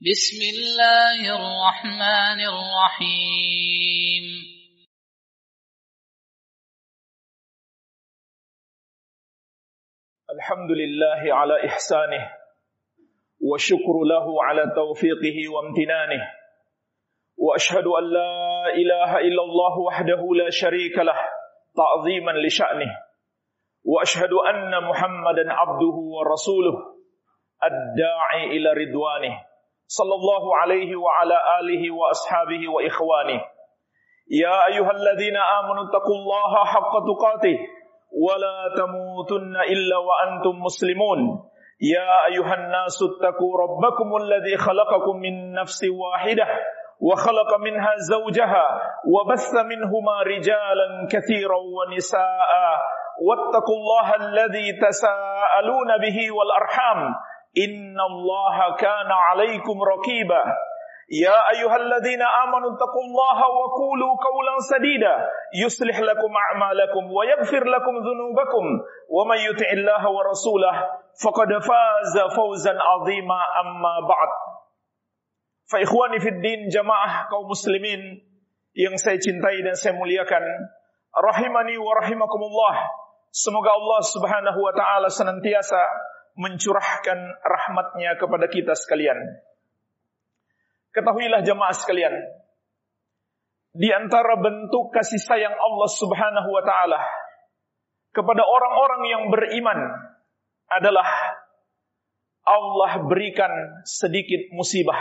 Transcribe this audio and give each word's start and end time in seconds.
بسم 0.00 0.36
الله 0.36 1.20
الرحمن 1.24 2.40
الرحيم. 2.52 4.24
الحمد 10.36 10.70
لله 10.70 11.34
على 11.34 11.66
إحسانه 11.66 12.32
والشكر 13.40 13.96
له 14.04 14.44
على 14.44 14.72
توفيقه 14.76 15.38
وامتنانه. 15.54 16.32
وأشهد 17.36 17.86
أن 17.86 18.04
لا 18.12 18.66
إله 18.76 19.18
إلا 19.18 19.42
الله 19.42 19.78
وحده 19.78 20.20
لا 20.34 20.50
شريك 20.50 20.98
له 20.98 21.18
تعظيما 21.76 22.30
لشأنه. 22.30 22.96
وأشهد 23.84 24.32
أن 24.32 24.84
محمدا 24.84 25.52
عبده 25.52 25.96
ورسوله 26.16 26.76
الداعي 27.64 28.44
إلى 28.44 28.72
رضوانه. 28.72 29.55
صلى 29.86 30.14
الله 30.14 30.56
عليه 30.56 30.96
وعلى 30.96 31.36
آله 31.60 31.82
وأصحابه 31.94 32.68
وإخوانه. 32.74 33.40
يا 34.30 34.66
أيها 34.66 34.90
الذين 34.90 35.36
آمنوا 35.36 35.84
اتقوا 35.88 36.16
الله 36.20 36.64
حق 36.64 36.92
تقاته 37.10 37.58
ولا 38.26 38.74
تموتن 38.76 39.56
إلا 39.56 39.96
وأنتم 39.98 40.54
مسلمون. 40.62 41.18
يا 41.80 42.26
أيها 42.26 42.54
الناس 42.54 42.96
اتقوا 43.02 43.52
ربكم 43.64 44.16
الذي 44.16 44.56
خلقكم 44.56 45.16
من 45.16 45.52
نفس 45.52 45.80
واحدة 46.02 46.46
وخلق 47.00 47.50
منها 47.60 47.92
زوجها 47.96 48.66
وبث 49.14 49.52
منهما 49.64 50.22
رجالا 50.22 50.88
كثيرا 51.12 51.58
ونساء. 51.76 52.50
واتقوا 53.26 53.76
الله 53.76 54.14
الذي 54.16 54.72
تساءلون 54.88 55.90
به 56.02 56.18
والأرحام. 56.36 57.14
إن 57.65 57.97
الله 57.99 58.57
كان 58.79 59.11
عليكم 59.11 59.75
رقيبا 59.83 60.43
يا 61.11 61.37
أيها 61.51 61.75
الذين 61.75 62.21
آمنوا 62.21 62.69
اتقوا 62.75 63.03
الله 63.07 63.37
وقولوا 63.59 64.11
قولا 64.27 64.53
سديدا 64.71 65.15
يصلح 65.65 65.99
لكم 65.99 66.31
أعمالكم 66.37 67.03
ويغفر 67.11 67.63
لكم 67.67 67.93
ذنوبكم 68.07 68.63
ومن 69.09 69.37
يطع 69.37 69.69
الله 69.73 70.01
ورسوله 70.11 70.75
فقد 71.23 71.49
فاز 71.67 72.15
فوزا 72.35 72.73
عظيما 72.79 73.39
أما 73.61 73.95
بعد 74.07 74.31
فإخواني 75.71 76.19
في 76.19 76.29
الدين 76.29 76.67
جماعة 76.67 77.27
kaum 77.31 77.47
muslimin 77.47 78.23
yang 78.75 78.95
saya 78.95 79.19
cintai 79.19 79.59
dan 79.67 79.75
saya 79.75 79.95
muliakan 79.99 80.43
rahimani 81.11 81.75
wa 81.75 81.91
rahimakumullah 81.99 82.75
semoga 83.35 83.71
Allah 83.75 83.99
Subhanahu 84.03 84.59
wa 84.63 84.71
taala 84.71 85.11
senantiasa 85.11 85.79
mencurahkan 86.36 87.18
rahmatnya 87.40 88.20
kepada 88.20 88.46
kita 88.52 88.76
sekalian. 88.76 89.16
Ketahuilah 90.92 91.44
jemaah 91.44 91.72
sekalian, 91.76 92.12
di 93.76 93.92
antara 93.92 94.40
bentuk 94.40 94.88
kasih 94.92 95.20
sayang 95.20 95.52
Allah 95.52 95.90
Subhanahu 95.92 96.48
wa 96.48 96.64
taala 96.64 97.00
kepada 98.16 98.40
orang-orang 98.40 99.02
yang 99.12 99.22
beriman 99.28 99.80
adalah 100.72 101.04
Allah 102.48 102.92
berikan 103.04 103.52
sedikit 103.84 104.48
musibah. 104.56 104.96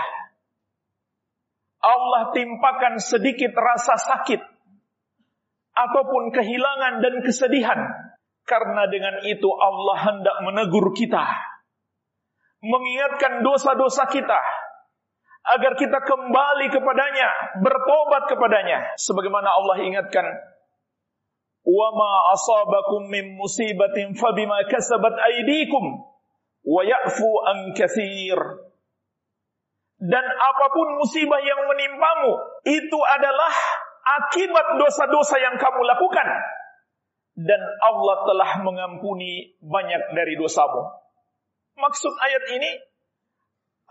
Allah 1.80 2.33
timpakan 2.36 3.00
sedikit 3.00 3.53
rasa 3.56 3.95
sakit 3.95 4.41
ataupun 5.75 6.33
kehilangan 6.33 7.00
dan 7.00 7.16
kesedihan 7.22 7.80
karena 8.51 8.91
dengan 8.91 9.23
itu 9.23 9.47
Allah 9.47 9.98
hendak 10.11 10.37
menegur 10.43 10.91
kita. 10.91 11.23
Mengingatkan 12.61 13.47
dosa-dosa 13.47 14.11
kita. 14.11 14.41
Agar 15.55 15.79
kita 15.79 16.03
kembali 16.03 16.67
kepadanya. 16.75 17.29
Bertobat 17.62 18.27
kepadanya. 18.27 18.99
Sebagaimana 18.99 19.55
Allah 19.55 19.77
ingatkan. 19.87 20.27
وَمَا 21.61 22.12
أَصَابَكُم 22.34 23.00
مِّن 23.12 23.37
مُّصِيبَةٍ 23.37 23.97
فَبِمَا 24.16 24.59
كَسَبَتْ 24.72 25.15
أَيْدِيكُمْ 25.21 25.84
وَيَعْفُو 26.65 27.31
أَن 27.53 27.59
كَثِيرٍ 27.77 28.41
Dan 30.00 30.25
apapun 30.25 30.97
musibah 30.97 31.37
yang 31.44 31.61
menimpamu, 31.69 32.33
itu 32.65 32.99
adalah 33.12 33.53
akibat 34.25 34.81
dosa-dosa 34.81 35.37
yang 35.37 35.61
kamu 35.61 35.84
lakukan 35.84 36.25
dan 37.35 37.62
Allah 37.84 38.18
telah 38.23 38.51
mengampuni 38.63 39.59
banyak 39.59 40.16
dari 40.16 40.40
dosamu. 40.40 40.88
Maksud 41.75 42.13
ayat 42.16 42.44
ini, 42.56 42.72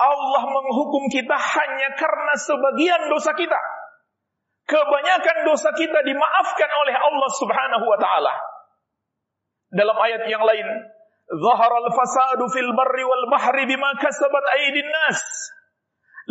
Allah 0.01 0.43
menghukum 0.49 1.13
kita 1.13 1.37
hanya 1.37 1.93
karena 1.95 2.35
sebagian 2.41 3.13
dosa 3.13 3.37
kita. 3.37 3.61
Kebanyakan 4.65 5.45
dosa 5.45 5.77
kita 5.77 6.01
dimaafkan 6.09 6.71
oleh 6.73 6.97
Allah 6.97 7.31
Subhanahu 7.37 7.85
wa 7.85 7.99
taala. 8.01 8.35
Dalam 9.77 9.97
ayat 10.01 10.25
yang 10.25 10.41
lain, 10.41 10.65
"Dhahara 11.29 11.85
al-fasadu 11.85 12.49
fil 12.49 12.73
barri 12.73 13.05
wal 13.05 13.29
bahri 13.29 13.69
bima 13.69 13.93
kasabat 14.01 14.45
aydin 14.57 14.89
nas 14.89 15.21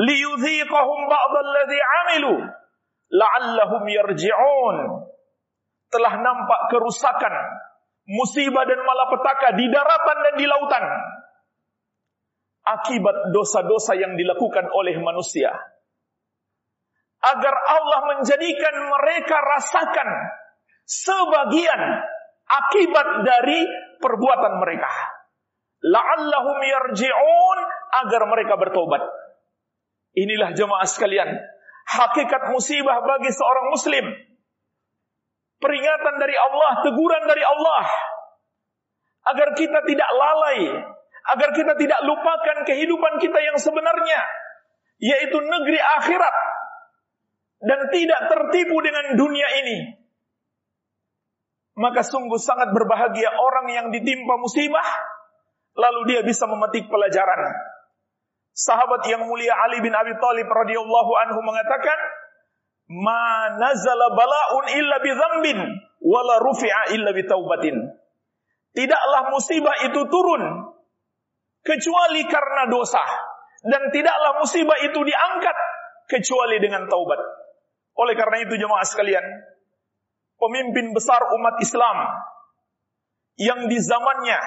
liyudhiqahum 0.02 1.00
ba'd 1.06 1.34
alladhi 1.46 1.78
'amilu 1.78 2.34
la'allahum 3.14 3.84
yarji'un." 3.86 5.13
Telah 5.94 6.18
nampak 6.18 6.74
kerusakan, 6.74 7.34
musibah 8.10 8.66
dan 8.66 8.82
malapetaka 8.82 9.54
di 9.54 9.70
daratan 9.70 10.18
dan 10.26 10.34
di 10.42 10.46
lautan. 10.50 10.86
Akibat 12.64 13.30
dosa-dosa 13.36 13.94
yang 13.94 14.18
dilakukan 14.18 14.72
oleh 14.74 14.98
manusia. 14.98 15.52
Agar 17.24 17.56
Allah 17.56 18.00
menjadikan 18.16 18.76
mereka 18.90 19.38
rasakan 19.38 20.10
sebagian 20.84 21.82
akibat 22.48 23.08
dari 23.24 23.64
perbuatan 24.00 24.60
mereka. 24.60 24.92
La'allahum 25.84 26.60
yarji'un 26.64 27.60
agar 28.04 28.22
mereka 28.32 28.56
bertobat. 28.56 29.04
Inilah 30.16 30.56
jemaah 30.56 30.88
sekalian, 30.88 31.28
hakikat 31.84 32.52
musibah 32.52 33.04
bagi 33.04 33.32
seorang 33.32 33.68
muslim 33.76 34.06
peringatan 35.64 36.20
dari 36.20 36.36
Allah, 36.36 36.84
teguran 36.84 37.24
dari 37.24 37.44
Allah. 37.48 37.84
Agar 39.24 39.56
kita 39.56 39.80
tidak 39.88 40.10
lalai, 40.12 40.84
agar 41.32 41.50
kita 41.56 41.80
tidak 41.80 42.04
lupakan 42.04 42.68
kehidupan 42.68 43.24
kita 43.24 43.40
yang 43.40 43.56
sebenarnya, 43.56 44.20
yaitu 45.00 45.40
negeri 45.40 45.80
akhirat. 45.80 46.36
Dan 47.64 47.80
tidak 47.96 48.28
tertipu 48.28 48.76
dengan 48.84 49.16
dunia 49.16 49.48
ini. 49.64 50.04
Maka 51.80 52.04
sungguh 52.04 52.36
sangat 52.36 52.76
berbahagia 52.76 53.32
orang 53.40 53.72
yang 53.72 53.88
ditimpa 53.96 54.36
musibah, 54.36 54.84
lalu 55.80 56.12
dia 56.12 56.22
bisa 56.28 56.44
memetik 56.44 56.92
pelajaran. 56.92 57.56
Sahabat 58.54 59.08
yang 59.10 59.26
mulia 59.26 59.56
Ali 59.66 59.82
bin 59.82 59.96
Abi 59.96 60.14
Thalib 60.20 60.46
radhiyallahu 60.46 61.12
anhu 61.26 61.40
mengatakan, 61.42 61.98
ma 62.92 63.54
nazala 63.56 64.12
bala'un 64.12 64.66
illa 64.76 64.98
bi 65.00 65.12
wala 66.04 66.36
rufi'a 66.44 66.92
illa 66.96 67.12
bi 67.16 67.24
taubatin. 67.24 67.76
Tidaklah 68.74 69.30
musibah 69.30 69.86
itu 69.86 70.02
turun 70.10 70.44
kecuali 71.64 72.22
karena 72.28 72.68
dosa 72.68 73.04
dan 73.64 73.94
tidaklah 73.94 74.42
musibah 74.42 74.76
itu 74.84 75.00
diangkat 75.00 75.58
kecuali 76.10 76.60
dengan 76.60 76.90
taubat. 76.90 77.22
Oleh 77.94 78.18
karena 78.18 78.42
itu 78.42 78.58
jemaah 78.58 78.84
sekalian, 78.84 79.24
pemimpin 80.42 80.92
besar 80.92 81.22
umat 81.38 81.62
Islam 81.62 81.98
yang 83.38 83.70
di 83.70 83.78
zamannya 83.78 84.40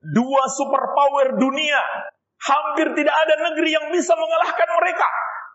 dua 0.00 0.48
superpower 0.48 1.36
dunia 1.36 1.80
hampir 2.40 2.88
tidak 2.96 3.12
ada 3.12 3.34
negeri 3.52 3.70
yang 3.76 3.86
bisa 3.92 4.16
mengalahkan 4.16 4.68
mereka. 4.80 5.08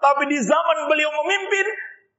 Tapi 0.05 0.29
di 0.29 0.37
zaman 0.37 0.85
beliau 0.85 1.09
memimpin, 1.09 1.65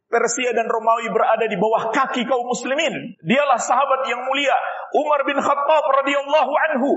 Persia 0.07 0.55
dan 0.55 0.71
Romawi 0.71 1.11
berada 1.11 1.51
di 1.51 1.59
bawah 1.59 1.91
kaki 1.91 2.31
kaum 2.31 2.47
muslimin. 2.47 3.19
Dialah 3.27 3.59
sahabat 3.59 4.07
yang 4.07 4.23
mulia 4.23 4.55
Umar 4.95 5.27
bin 5.27 5.39
Khattab 5.43 5.85
radhiyallahu 6.03 6.53
anhu. 6.71 6.91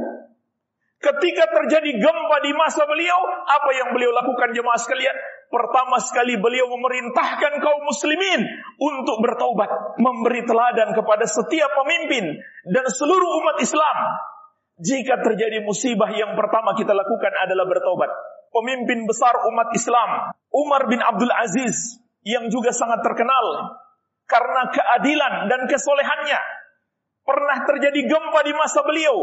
Ketika 0.99 1.47
terjadi 1.47 1.95
gempa 1.95 2.37
di 2.43 2.51
masa 2.53 2.83
beliau, 2.83 3.19
apa 3.47 3.71
yang 3.71 3.95
beliau 3.95 4.11
lakukan 4.11 4.51
jemaah 4.51 4.75
sekalian? 4.75 5.15
Pertama 5.47 5.97
sekali 6.03 6.35
beliau 6.37 6.69
memerintahkan 6.69 7.63
kaum 7.63 7.81
muslimin 7.87 8.43
untuk 8.77 9.17
bertaubat, 9.23 9.97
memberi 9.97 10.43
teladan 10.43 10.91
kepada 10.93 11.23
setiap 11.25 11.71
pemimpin 11.81 12.37
dan 12.67 12.85
seluruh 12.91 13.31
umat 13.41 13.57
Islam. 13.63 13.97
Jika 14.79 15.23
terjadi 15.23 15.63
musibah 15.63 16.11
yang 16.13 16.35
pertama 16.35 16.75
kita 16.75 16.91
lakukan 16.91 17.33
adalah 17.47 17.65
bertobat. 17.65 18.11
Pemimpin 18.51 19.07
besar 19.07 19.33
umat 19.49 19.71
Islam, 19.73 20.35
Umar 20.51 20.85
bin 20.91 20.99
Abdul 20.99 21.31
Aziz 21.31 21.95
yang 22.25 22.51
juga 22.51 22.75
sangat 22.75 23.03
terkenal 23.05 23.75
karena 24.27 24.61
keadilan 24.71 25.33
dan 25.47 25.65
kesolehannya. 25.67 26.39
Pernah 27.23 27.57
terjadi 27.61 28.09
gempa 28.09 28.41
di 28.41 28.53
masa 28.57 28.81
beliau, 28.81 29.13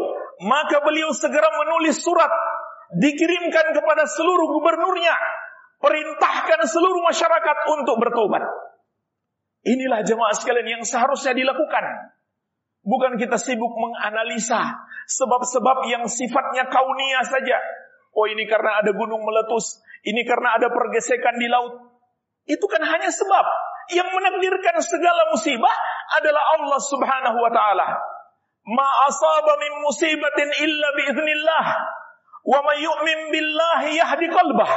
maka 0.46 0.78
beliau 0.84 1.10
segera 1.10 1.50
menulis 1.58 1.98
surat 1.98 2.30
dikirimkan 2.94 3.74
kepada 3.74 4.06
seluruh 4.06 4.46
gubernurnya 4.46 5.10
Perintahkan 5.76 6.64
seluruh 6.64 7.04
masyarakat 7.04 7.56
untuk 7.76 8.00
bertobat. 8.00 8.40
Inilah 9.66 10.00
jemaah 10.06 10.32
sekalian 10.32 10.80
yang 10.80 10.84
seharusnya 10.86 11.36
dilakukan. 11.36 11.84
Bukan 12.86 13.18
kita 13.20 13.36
sibuk 13.36 13.74
menganalisa 13.76 14.62
sebab-sebab 15.10 15.90
yang 15.90 16.06
sifatnya 16.08 16.70
kaunia 16.70 17.20
saja. 17.28 17.58
Oh 18.16 18.24
ini 18.24 18.48
karena 18.48 18.80
ada 18.80 18.94
gunung 18.96 19.20
meletus, 19.26 19.82
ini 20.06 20.24
karena 20.24 20.56
ada 20.56 20.72
pergesekan 20.72 21.36
di 21.36 21.50
laut. 21.50 21.95
Itu 22.46 22.66
kan 22.70 22.82
hanya 22.82 23.10
sebab. 23.10 23.46
Yang 23.86 24.08
menakdirkan 24.10 24.82
segala 24.82 25.30
musibah 25.30 25.70
adalah 26.18 26.42
Allah 26.58 26.80
Subhanahu 26.82 27.38
wa 27.38 27.50
taala. 27.54 27.86
Ma 28.66 28.88
asaba 29.06 29.52
min 29.62 29.72
musibatin 29.82 30.50
illa 30.62 30.88
biiznillah. 30.98 31.64
Wa 32.46 32.58
may 32.62 32.82
yu'min 32.82 33.18
billahi 33.30 33.98
yahdi 33.98 34.26
qalbah. 34.30 34.70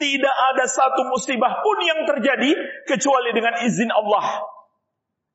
Tidak 0.00 0.36
ada 0.52 0.64
satu 0.64 1.04
musibah 1.12 1.60
pun 1.60 1.76
yang 1.84 2.08
terjadi 2.08 2.56
kecuali 2.88 3.36
dengan 3.36 3.60
izin 3.68 3.92
Allah. 3.92 4.48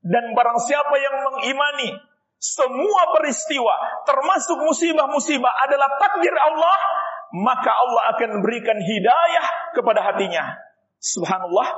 Dan 0.01 0.33
barang 0.33 0.59
siapa 0.65 0.95
yang 0.97 1.15
mengimani 1.21 1.93
semua 2.41 3.13
peristiwa 3.17 3.73
termasuk 4.05 4.61
musibah-musibah 4.61 5.53
adalah 5.65 5.89
takdir 5.97 6.33
Allah, 6.33 6.77
maka 7.41 7.73
Allah 7.73 8.03
akan 8.13 8.41
berikan 8.45 8.77
hidayah 8.77 9.45
kepada 9.73 10.01
hatinya. 10.05 10.45
Subhanallah. 10.99 11.69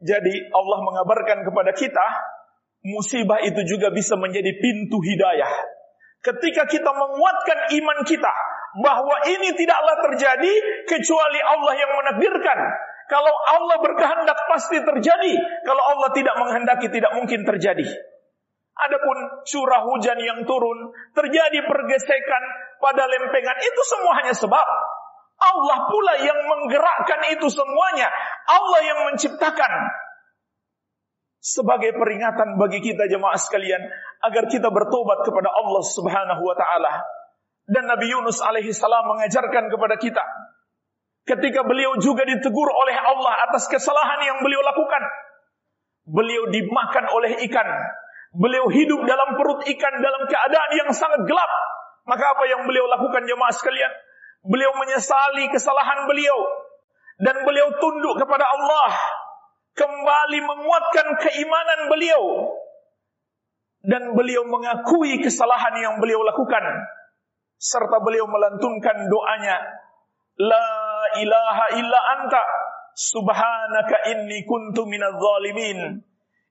Jadi 0.00 0.34
Allah 0.52 0.78
mengabarkan 0.80 1.44
kepada 1.44 1.76
kita 1.76 2.06
musibah 2.84 3.44
itu 3.44 3.60
juga 3.68 3.92
bisa 3.92 4.16
menjadi 4.16 4.56
pintu 4.56 5.00
hidayah. 5.04 5.52
Ketika 6.20 6.68
kita 6.68 6.90
menguatkan 6.92 7.72
iman 7.80 7.98
kita 8.04 8.32
bahwa 8.84 9.16
ini 9.26 9.56
tidaklah 9.56 9.96
terjadi 10.10 10.52
kecuali 10.84 11.40
Allah 11.42 11.74
yang 11.76 11.90
menakdirkan. 11.96 12.58
Kalau 13.10 13.34
Allah 13.50 13.76
berkehendak 13.82 14.38
pasti 14.46 14.78
terjadi. 14.78 15.32
Kalau 15.66 15.82
Allah 15.82 16.14
tidak 16.14 16.36
menghendaki 16.38 16.86
tidak 16.92 17.10
mungkin 17.18 17.42
terjadi. 17.42 17.88
Adapun 18.80 19.44
curah 19.44 19.82
hujan 19.84 20.16
yang 20.22 20.40
turun, 20.48 20.94
terjadi 21.12 21.58
pergesekan 21.68 22.42
pada 22.80 23.04
lempengan, 23.12 23.58
itu 23.60 23.82
semua 23.84 24.12
hanya 24.22 24.32
sebab. 24.32 24.68
Allah 25.40 25.78
pula 25.88 26.14
yang 26.20 26.36
menggerakkan 26.36 27.20
itu 27.32 27.48
semuanya. 27.48 28.12
Allah 28.44 28.80
yang 28.84 28.98
menciptakan 29.08 29.72
sebagai 31.40 31.96
peringatan 31.96 32.60
bagi 32.60 32.84
kita 32.84 33.08
jemaah 33.08 33.40
sekalian 33.40 33.80
agar 34.20 34.44
kita 34.52 34.68
bertobat 34.68 35.24
kepada 35.24 35.48
Allah 35.48 35.82
Subhanahu 35.84 36.42
wa 36.44 36.56
taala. 36.56 37.00
Dan 37.64 37.88
Nabi 37.88 38.12
Yunus 38.12 38.44
alaihi 38.44 38.76
salam 38.76 39.08
mengajarkan 39.08 39.72
kepada 39.72 39.96
kita 39.96 40.24
ketika 41.24 41.62
beliau 41.62 41.96
juga 42.00 42.26
ditegur 42.26 42.68
oleh 42.68 42.96
Allah 42.96 43.48
atas 43.48 43.70
kesalahan 43.70 44.20
yang 44.26 44.38
beliau 44.44 44.60
lakukan. 44.60 45.02
Beliau 46.10 46.50
dimakan 46.50 47.04
oleh 47.14 47.38
ikan. 47.48 47.68
Beliau 48.34 48.66
hidup 48.70 49.06
dalam 49.06 49.38
perut 49.38 49.62
ikan 49.66 49.94
dalam 50.02 50.22
keadaan 50.26 50.70
yang 50.74 50.90
sangat 50.90 51.22
gelap. 51.26 51.52
Maka 52.08 52.24
apa 52.34 52.44
yang 52.50 52.66
beliau 52.66 52.90
lakukan 52.90 53.22
jemaah 53.26 53.54
sekalian? 53.54 53.92
Beliau 54.40 54.72
menyesali 54.76 55.52
kesalahan 55.52 56.08
beliau. 56.08 56.38
Dan 57.20 57.44
beliau 57.44 57.76
tunduk 57.76 58.16
kepada 58.16 58.48
Allah. 58.48 58.90
Kembali 59.76 60.38
menguatkan 60.40 61.06
keimanan 61.20 61.80
beliau. 61.92 62.24
Dan 63.84 64.12
beliau 64.16 64.44
mengakui 64.48 65.20
kesalahan 65.20 65.76
yang 65.80 65.94
beliau 66.00 66.24
lakukan. 66.24 66.64
Serta 67.60 68.00
beliau 68.00 68.24
melantunkan 68.28 69.08
doanya. 69.08 69.56
La 70.40 70.68
ilaha 71.20 71.66
illa 71.76 72.00
anta. 72.16 72.44
Subhanaka 72.96 74.08
inni 74.12 74.44
kuntu 74.48 74.84
zalimin. 74.88 76.00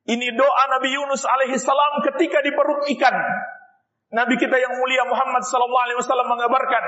Ini 0.10 0.28
doa 0.34 0.64
Nabi 0.74 0.90
Yunus 0.90 1.22
alaihi 1.26 1.62
salam 1.62 2.02
ketika 2.02 2.42
di 2.42 2.50
perut 2.54 2.90
ikan. 2.98 3.14
Nabi 4.10 4.42
kita 4.42 4.58
yang 4.58 4.74
mulia 4.82 5.06
Muhammad 5.06 5.46
sallallahu 5.46 5.86
alaihi 5.86 6.00
wasallam 6.02 6.30
mengabarkan 6.34 6.82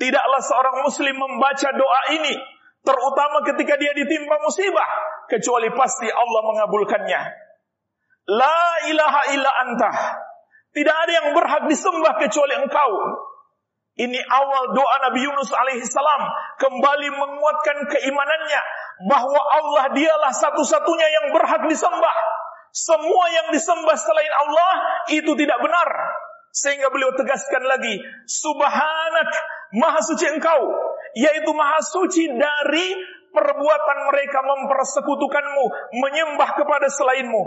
tidaklah 0.00 0.40
seorang 0.40 0.76
muslim 0.80 1.14
membaca 1.20 1.68
doa 1.76 2.02
ini 2.16 2.34
terutama 2.80 3.44
ketika 3.44 3.76
dia 3.76 3.92
ditimpa 3.92 4.40
musibah 4.40 4.88
kecuali 5.28 5.68
pasti 5.76 6.08
Allah 6.08 6.42
mengabulkannya. 6.48 7.20
La 8.30 8.60
ilaha 8.88 9.22
illa 9.36 9.50
anta. 9.68 9.92
Tidak 10.70 10.96
ada 10.96 11.12
yang 11.12 11.28
berhak 11.34 11.66
disembah 11.66 12.14
kecuali 12.16 12.54
engkau. 12.62 12.90
Ini 14.00 14.16
awal 14.16 14.72
doa 14.72 14.96
Nabi 15.10 15.28
Yunus 15.28 15.50
alaihi 15.52 15.84
salam 15.84 16.22
kembali 16.56 17.08
menguatkan 17.10 17.90
keimanannya 17.90 18.60
bahwa 19.10 19.40
Allah 19.60 19.84
dialah 19.92 20.32
satu-satunya 20.32 21.08
yang 21.20 21.26
berhak 21.36 21.68
disembah. 21.68 22.16
Semua 22.70 23.24
yang 23.34 23.46
disembah 23.50 23.98
selain 23.98 24.30
Allah 24.46 24.72
itu 25.10 25.34
tidak 25.34 25.58
benar. 25.58 25.88
Sehingga 26.54 26.86
beliau 26.90 27.12
tegaskan 27.18 27.66
lagi, 27.66 27.98
Subhanak, 28.30 29.30
Maha 29.76 30.00
suci 30.02 30.26
engkau, 30.26 30.60
yaitu 31.14 31.50
Maha 31.54 31.78
suci 31.82 32.26
dari 32.34 32.86
perbuatan 33.30 33.98
mereka 34.10 34.42
mempersekutukanmu, 34.42 35.64
menyembah 35.94 36.50
kepada 36.58 36.90
selainmu. 36.90 37.42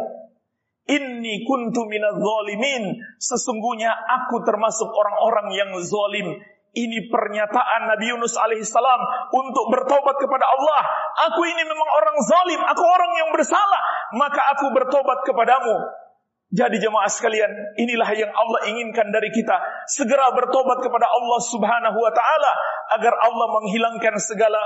Inni 0.84 1.48
kuntu 1.48 1.88
minadz 1.88 2.20
zalimin. 2.20 3.00
Sesungguhnya 3.16 3.92
aku 3.92 4.44
termasuk 4.44 4.92
orang-orang 4.92 5.48
yang 5.56 5.72
zalim. 5.80 6.28
Ini 6.74 7.08
pernyataan 7.08 7.86
Nabi 7.86 8.12
Yunus 8.12 8.34
alaihissalam 8.34 9.02
untuk 9.32 9.70
bertobat 9.70 10.18
kepada 10.18 10.44
Allah. 10.44 10.84
Aku 11.30 11.46
ini 11.46 11.64
memang 11.64 11.90
orang 12.02 12.18
zalim, 12.26 12.62
aku 12.66 12.84
orang 12.84 13.12
yang 13.14 13.30
bersalah, 13.30 13.82
maka 14.18 14.42
aku 14.58 14.74
bertobat 14.74 15.22
kepadamu. 15.22 15.76
Jadi 16.54 16.78
jemaah 16.78 17.10
sekalian, 17.10 17.50
inilah 17.82 18.10
yang 18.14 18.30
Allah 18.30 18.62
inginkan 18.70 19.10
dari 19.10 19.34
kita. 19.34 19.58
Segera 19.90 20.30
bertobat 20.38 20.86
kepada 20.86 21.10
Allah 21.10 21.40
Subhanahu 21.50 21.98
wa 21.98 22.14
taala 22.14 22.52
agar 22.94 23.14
Allah 23.26 23.48
menghilangkan 23.58 24.14
segala 24.22 24.62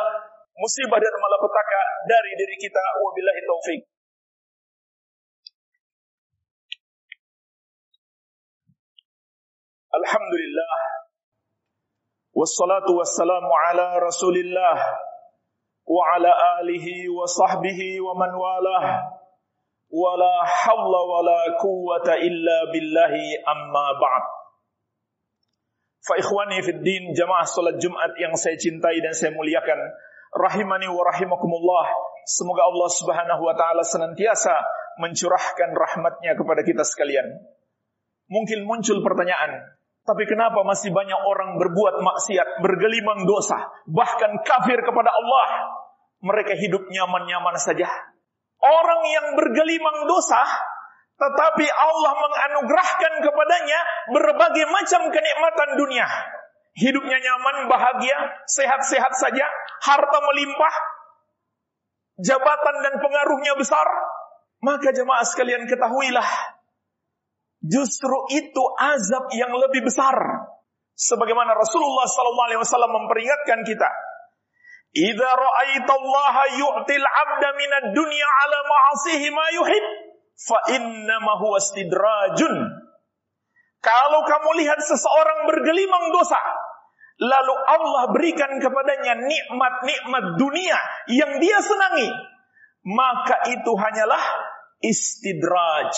musibah 0.60 1.00
dan 1.00 1.16
malapetaka 1.16 1.82
dari 2.12 2.32
diri 2.36 2.56
kita. 2.60 2.84
Wabillahi 3.00 3.42
taufik 3.48 3.82
Alhamdulillah. 9.88 10.76
Wassalatu 12.36 13.00
wassalamu 13.00 13.50
ala 13.50 13.98
rasulillah 14.04 14.78
Wa 15.88 16.20
ala 16.20 16.60
alihi 16.60 17.08
wa 17.08 17.24
sahbihi 17.24 18.04
wa 18.04 18.12
man 18.12 18.36
walah 18.36 19.17
Wa 19.88 20.12
la 20.20 21.42
quwata 21.60 22.20
illa 22.20 22.58
billahi 22.72 23.40
amma 23.48 23.88
ba'd 23.96 24.26
Fa 26.08 26.16
ikhwani 26.16 26.64
fid 26.64 26.84
din 26.88 27.12
jamaah 27.12 27.44
salat 27.44 27.84
Jumat 27.84 28.16
yang 28.16 28.32
saya 28.40 28.56
cintai 28.56 29.04
dan 29.04 29.12
saya 29.12 29.36
muliakan 29.36 29.76
rahimani 30.32 30.88
wa 30.88 31.04
rahimakumullah. 31.04 31.88
Semoga 32.24 32.64
Allah 32.64 32.90
Subhanahu 32.96 33.42
wa 33.44 33.56
taala 33.60 33.84
senantiasa 33.84 34.56
mencurahkan 35.04 35.76
rahmatnya 35.76 36.40
kepada 36.40 36.64
kita 36.64 36.88
sekalian. 36.88 37.28
Mungkin 38.32 38.64
muncul 38.64 39.04
pertanyaan, 39.04 39.78
tapi 40.08 40.24
kenapa 40.24 40.64
masih 40.64 40.96
banyak 40.96 41.20
orang 41.20 41.60
berbuat 41.60 42.00
maksiat, 42.00 42.64
bergelimang 42.64 43.28
dosa, 43.28 43.60
bahkan 43.92 44.40
kafir 44.48 44.80
kepada 44.80 45.12
Allah? 45.12 45.48
Mereka 46.24 46.56
hidup 46.56 46.88
nyaman-nyaman 46.88 47.60
saja. 47.60 47.92
Orang 48.58 49.02
yang 49.06 49.28
bergelimang 49.38 50.10
dosa, 50.10 50.42
tetapi 51.18 51.66
Allah 51.66 52.14
menganugerahkan 52.14 53.14
kepadanya 53.22 53.80
berbagai 54.14 54.66
macam 54.70 55.02
kenikmatan 55.14 55.70
dunia. 55.78 56.08
Hidupnya 56.78 57.18
nyaman, 57.18 57.70
bahagia, 57.70 58.18
sehat-sehat 58.46 59.14
saja, 59.18 59.46
harta 59.82 60.20
melimpah, 60.22 60.76
jabatan 62.22 62.76
dan 62.86 62.94
pengaruhnya 63.02 63.58
besar, 63.58 63.86
maka 64.62 64.94
jemaah 64.94 65.26
sekalian 65.26 65.66
ketahuilah, 65.66 66.30
justru 67.66 68.30
itu 68.34 68.64
azab 68.78 69.34
yang 69.34 69.54
lebih 69.58 69.90
besar. 69.90 70.18
Sebagaimana 70.98 71.54
Rasulullah 71.54 72.10
SAW 72.10 72.90
memperingatkan 72.90 73.62
kita, 73.66 73.90
"Idza 74.98 75.30
ra'aita 75.30 75.94
Allah 75.94 76.36
yu'til 76.58 77.06
'abda 77.06 77.50
minad 77.54 77.86
dunya 77.94 78.26
'ala 78.26 78.60
ma'asihi 78.66 79.28
ma 79.30 79.46
yuhib, 79.54 79.86
fa 80.34 80.58
innama 80.74 81.38
huwa 81.38 81.62
istidrajun." 81.62 82.56
Kalau 83.78 84.26
kamu 84.26 84.50
lihat 84.66 84.82
seseorang 84.82 85.46
bergelimang 85.46 86.10
dosa, 86.10 86.42
lalu 87.22 87.54
Allah 87.56 88.04
berikan 88.10 88.58
kepadanya 88.58 89.22
nikmat-nikmat 89.22 90.26
dunia 90.42 90.78
yang 91.14 91.38
dia 91.38 91.62
senangi, 91.62 92.10
maka 92.90 93.54
itu 93.54 93.72
hanyalah 93.78 94.24
istidraj. 94.82 95.94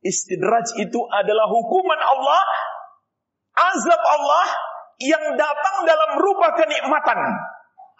Istidraj 0.00 0.80
itu 0.80 1.00
adalah 1.12 1.46
hukuman 1.52 2.00
Allah, 2.00 2.42
azab 3.76 4.00
Allah 4.00 4.46
yang 5.00 5.36
datang 5.36 5.84
dalam 5.84 6.10
rupa 6.16 6.56
kenikmatan. 6.56 7.20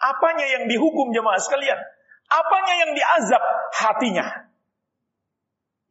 Apanya 0.01 0.45
yang 0.57 0.63
dihukum 0.65 1.13
jemaah 1.13 1.37
sekalian? 1.37 1.77
Apanya 2.25 2.73
yang 2.81 2.91
diazab? 2.97 3.43
Hatinya. 3.77 4.49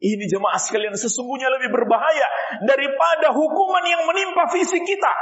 Ini 0.01 0.25
jemaah 0.25 0.57
sekalian 0.57 0.97
sesungguhnya 0.97 1.47
lebih 1.47 1.69
berbahaya 1.69 2.27
daripada 2.65 3.31
hukuman 3.31 3.85
yang 3.85 4.03
menimpa 4.03 4.49
fisik 4.51 4.83
kita. 4.83 5.13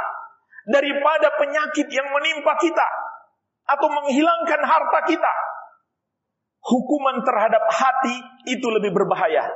Daripada 0.66 1.36
penyakit 1.38 1.86
yang 1.92 2.08
menimpa 2.10 2.56
kita. 2.58 2.88
Atau 3.68 3.86
menghilangkan 3.92 4.60
harta 4.64 5.00
kita. 5.06 5.32
Hukuman 6.60 7.22
terhadap 7.22 7.64
hati 7.70 8.16
itu 8.50 8.66
lebih 8.72 8.90
berbahaya. 8.90 9.46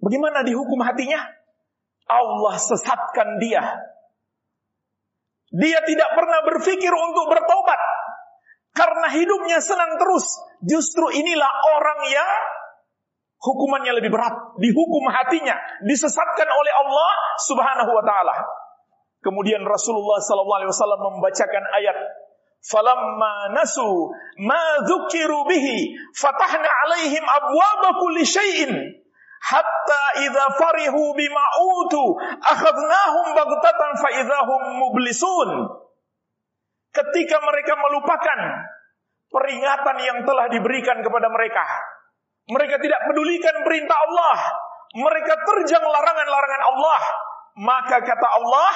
Bagaimana 0.00 0.42
dihukum 0.42 0.80
hatinya? 0.80 1.20
Allah 2.08 2.56
sesatkan 2.56 3.38
dia. 3.38 3.62
Dia 5.50 5.78
tidak 5.84 6.10
pernah 6.16 6.40
berpikir 6.46 6.90
untuk 6.90 7.26
bertobat. 7.28 7.80
Karena 8.70 9.06
hidupnya 9.10 9.58
senang 9.58 9.98
terus. 9.98 10.26
Justru 10.62 11.10
inilah 11.10 11.52
orang 11.74 12.00
yang 12.06 12.30
hukumannya 13.42 13.92
lebih 13.98 14.14
berat. 14.14 14.56
Dihukum 14.62 15.04
hatinya. 15.10 15.56
Disesatkan 15.84 16.48
oleh 16.48 16.72
Allah 16.86 17.12
subhanahu 17.50 17.90
wa 17.90 18.04
ta'ala. 18.06 18.36
Kemudian 19.20 19.60
Rasulullah 19.66 20.16
SAW 20.22 20.96
membacakan 21.12 21.64
ayat 21.76 21.96
falamma 22.60 23.56
nasu 23.56 24.12
ma 24.44 24.84
dzukiru 24.84 25.48
bihi 25.48 25.96
fatahna 26.12 26.68
alaihim 26.84 27.24
abwaba 27.24 27.96
kulli 27.96 28.24
syai'in 28.24 28.72
hatta 29.40 30.02
idza 30.24 30.46
farihu 30.60 31.16
bima 31.16 31.44
utu 31.80 32.04
akhadnahum 32.44 33.26
baghtatan 33.32 33.90
fa 33.96 34.08
idzahum 34.12 34.62
mublisun 34.76 35.48
ketika 36.90 37.36
mereka 37.42 37.74
melupakan 37.78 38.38
peringatan 39.30 39.96
yang 40.02 40.18
telah 40.26 40.46
diberikan 40.50 40.98
kepada 41.02 41.30
mereka 41.30 41.64
mereka 42.50 42.76
tidak 42.82 43.00
pedulikan 43.06 43.56
perintah 43.62 43.98
Allah 43.98 44.38
mereka 44.98 45.34
terjang 45.38 45.84
larangan-larangan 45.86 46.62
Allah 46.74 47.02
maka 47.62 47.96
kata 48.02 48.28
Allah 48.42 48.72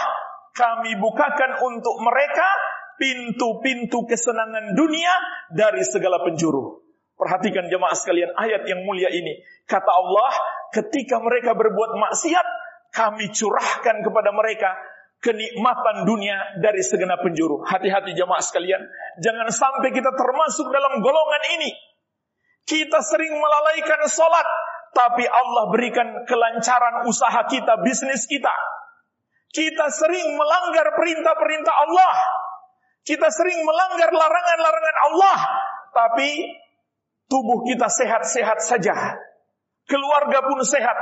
kami 0.54 0.94
bukakan 0.98 1.58
untuk 1.66 1.98
mereka 1.98 2.46
pintu-pintu 2.94 4.06
kesenangan 4.06 4.78
dunia 4.78 5.10
dari 5.50 5.82
segala 5.82 6.22
penjuru 6.22 6.84
Perhatikan 7.14 7.70
jemaah 7.70 7.94
sekalian 7.94 8.34
ayat 8.34 8.66
yang 8.66 8.82
mulia 8.82 9.06
ini. 9.06 9.38
Kata 9.70 9.86
Allah, 9.86 10.34
ketika 10.74 11.22
mereka 11.22 11.54
berbuat 11.54 11.94
maksiat, 11.94 12.46
kami 12.90 13.30
curahkan 13.30 14.02
kepada 14.02 14.34
mereka 14.34 14.74
kenikmatan 15.24 16.04
dunia 16.04 16.60
dari 16.60 16.84
segenap 16.84 17.24
penjuru. 17.24 17.64
Hati-hati 17.64 18.12
jemaah 18.12 18.44
sekalian, 18.44 18.84
jangan 19.24 19.48
sampai 19.48 19.88
kita 19.96 20.12
termasuk 20.12 20.68
dalam 20.68 21.00
golongan 21.00 21.42
ini. 21.56 21.72
Kita 22.68 23.00
sering 23.00 23.32
melalaikan 23.32 24.04
solat, 24.04 24.44
tapi 24.92 25.24
Allah 25.24 25.72
berikan 25.72 26.28
kelancaran 26.28 27.08
usaha 27.08 27.40
kita, 27.48 27.80
bisnis 27.80 28.28
kita. 28.28 28.52
Kita 29.48 29.88
sering 29.88 30.36
melanggar 30.36 30.92
perintah-perintah 30.92 31.74
Allah. 31.88 32.14
Kita 33.04 33.28
sering 33.32 33.64
melanggar 33.64 34.10
larangan-larangan 34.12 34.96
Allah. 35.12 35.38
Tapi 35.94 36.30
tubuh 37.28 37.64
kita 37.64 37.86
sehat-sehat 37.86 38.60
saja, 38.60 39.16
keluarga 39.88 40.42
pun 40.42 40.60
sehat, 40.64 40.96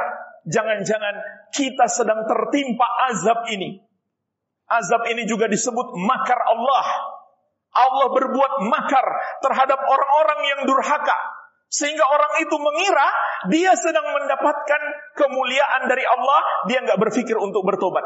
jangan-jangan 0.46 1.14
kita 1.54 1.86
sedang 1.88 2.26
tertimpa 2.26 2.86
azab 3.10 3.48
ini. 3.50 3.91
Azab 4.78 5.04
ini 5.12 5.28
juga 5.28 5.50
disebut 5.50 5.92
makar 6.00 6.38
Allah. 6.40 6.86
Allah 7.72 8.08
berbuat 8.12 8.68
makar 8.68 9.06
terhadap 9.40 9.80
orang-orang 9.80 10.40
yang 10.44 10.60
durhaka. 10.68 11.16
Sehingga 11.72 12.04
orang 12.04 12.44
itu 12.44 12.56
mengira 12.60 13.08
dia 13.48 13.72
sedang 13.80 14.04
mendapatkan 14.12 14.82
kemuliaan 15.16 15.88
dari 15.88 16.04
Allah, 16.04 16.40
dia 16.68 16.84
nggak 16.84 17.00
berpikir 17.00 17.32
untuk 17.40 17.64
bertobat. 17.64 18.04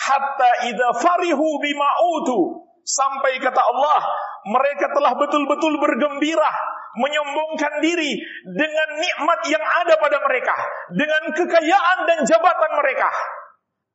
Hatta 0.00 0.50
idza 0.72 0.88
farihu 0.96 1.60
bima 1.60 1.90
utu 2.16 2.64
sampai 2.88 3.36
kata 3.36 3.60
Allah 3.60 4.00
mereka 4.48 4.88
telah 4.96 5.12
betul-betul 5.20 5.76
bergembira, 5.76 6.48
menyombongkan 6.96 7.84
diri 7.84 8.16
dengan 8.48 8.88
nikmat 8.96 9.40
yang 9.52 9.60
ada 9.60 9.94
pada 10.00 10.18
mereka, 10.24 10.56
dengan 10.96 11.22
kekayaan 11.36 11.98
dan 12.08 12.18
jabatan 12.24 12.72
mereka. 12.80 13.12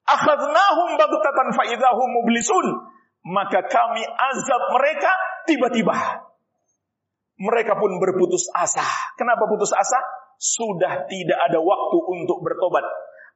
Akhadnahum 0.04 1.00
baghtatan 1.00 1.48
fa 1.56 1.64
idahum 1.68 2.10
mublisun. 2.12 2.68
Maka 3.24 3.64
kami 3.72 4.04
azab 4.04 4.64
mereka 4.76 5.12
tiba-tiba. 5.48 5.96
Mereka 7.40 7.80
pun 7.80 7.98
berputus 7.98 8.52
asa. 8.52 8.84
Kenapa 9.16 9.48
putus 9.48 9.72
asa? 9.72 10.00
Sudah 10.36 11.08
tidak 11.08 11.40
ada 11.40 11.60
waktu 11.64 11.98
untuk 12.04 12.44
bertobat. 12.44 12.84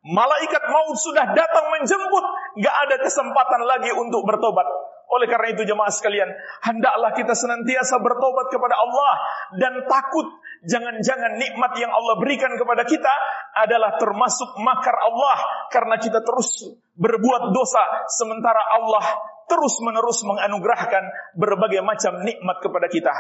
Malaikat 0.08 0.64
maut 0.70 0.96
sudah 1.02 1.34
datang 1.34 1.68
menjemput, 1.74 2.24
gak 2.62 2.76
ada 2.88 2.96
kesempatan 3.02 3.62
lagi 3.66 3.92
untuk 3.96 4.24
bertobat. 4.24 4.68
Oleh 5.08 5.28
karena 5.32 5.56
itu 5.56 5.64
jemaah 5.64 5.92
sekalian, 5.92 6.28
hendaklah 6.68 7.16
kita 7.16 7.32
senantiasa 7.32 7.96
bertobat 8.04 8.52
kepada 8.52 8.76
Allah 8.76 9.14
dan 9.56 9.74
takut 9.88 10.28
jangan-jangan 10.66 11.38
nikmat 11.38 11.74
yang 11.78 11.92
Allah 11.94 12.16
berikan 12.18 12.54
kepada 12.58 12.88
kita 12.88 13.14
adalah 13.58 13.98
termasuk 14.02 14.58
makar 14.62 14.96
Allah 14.98 15.68
karena 15.70 15.98
kita 16.02 16.22
terus 16.26 16.66
berbuat 16.98 17.54
dosa 17.54 18.10
sementara 18.10 18.62
Allah 18.78 19.06
terus-menerus 19.48 20.28
menganugerahkan 20.28 21.04
berbagai 21.40 21.82
macam 21.82 22.20
nikmat 22.22 22.58
kepada 22.60 22.88
kita. 22.92 23.14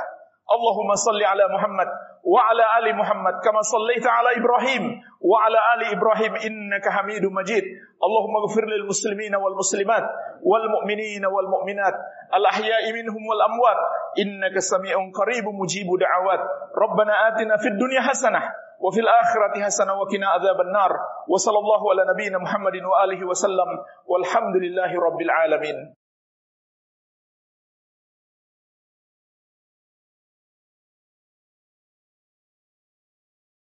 اللهم 0.47 0.95
صل 0.95 1.23
على 1.23 1.43
محمد 1.53 1.87
وعلى 2.23 2.63
آل 2.79 2.95
محمد 2.95 3.33
كما 3.43 3.61
صليت 3.61 4.07
على 4.07 4.29
إبراهيم 4.39 4.83
وعلى 5.21 5.59
آل 5.73 5.81
إبراهيم 5.95 6.33
إنك 6.35 6.85
حميد 6.89 7.23
مجيد. 7.25 7.63
اللهم 8.03 8.33
اغفر 8.37 8.65
للمسلمين 8.65 9.35
والمسلمات 9.35 10.05
والمؤمنين 10.43 11.25
والمؤمنات 11.25 11.95
الأحياء 12.33 12.83
منهم 12.93 13.21
والأموات. 13.27 13.79
إنك 14.23 14.59
سميع 14.59 14.95
قريب 15.19 15.45
مجيب 15.61 15.87
دعوات. 15.99 16.41
ربنا 16.83 17.13
آتنا 17.27 17.57
في 17.57 17.67
الدنيا 17.67 18.01
حسنة 18.01 18.41
وفي 18.79 18.99
الآخرة 18.99 19.63
حسنة 19.65 19.93
وقنا 19.99 20.27
عذاب 20.27 20.61
النار. 20.61 20.91
وصلى 21.27 21.59
الله 21.59 21.81
على 21.91 22.01
نبينا 22.13 22.37
محمد 22.37 22.75
وآله 22.75 23.27
وسلم. 23.27 23.69
والحمد 24.07 24.55
لله 24.63 24.91
رب 24.95 25.21
العالمين. 25.21 25.96